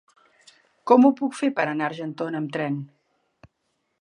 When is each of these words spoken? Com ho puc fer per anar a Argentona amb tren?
Com 0.91 1.05
ho 1.05 1.11
puc 1.19 1.37
fer 1.41 1.49
per 1.59 1.67
anar 1.67 1.87
a 1.87 1.91
Argentona 1.93 2.43
amb 2.43 2.53
tren? 2.57 2.81